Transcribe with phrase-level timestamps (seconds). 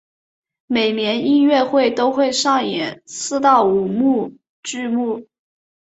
[0.65, 5.27] 每年音乐节都会上演四到五幕剧目。